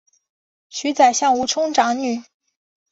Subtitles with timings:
[0.67, 2.23] 娶宰相吴充长女。